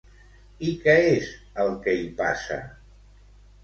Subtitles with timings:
[0.69, 1.31] I què és
[1.67, 2.63] el que hi passa?